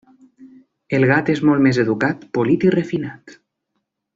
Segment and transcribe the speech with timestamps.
[0.99, 3.37] El gat és molt més educat, polit i refinat.